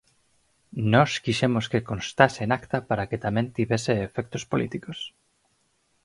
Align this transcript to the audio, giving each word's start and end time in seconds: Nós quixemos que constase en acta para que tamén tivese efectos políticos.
Nós 0.93 1.11
quixemos 1.23 1.65
que 1.71 1.85
constase 1.89 2.39
en 2.45 2.49
acta 2.59 2.77
para 2.89 3.07
que 3.09 3.21
tamén 3.25 3.51
tivese 3.57 3.93
efectos 4.07 4.43
políticos. 4.51 4.97